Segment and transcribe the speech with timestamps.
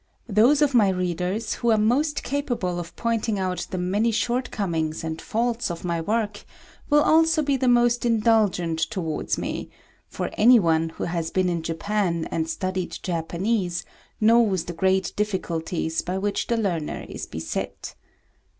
[0.27, 5.21] Those of my readers who are most capable of pointing out the many shortcomings and
[5.21, 6.43] faults of my work,
[6.89, 9.69] will also be the most indulgent towards me;
[10.07, 13.85] for any one who has been in Japan, and studied Japanese,
[14.19, 17.93] knows the great difficulties by which the learner is beset.